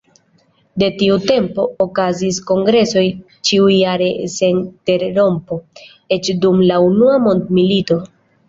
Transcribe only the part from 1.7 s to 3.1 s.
okazis kongresoj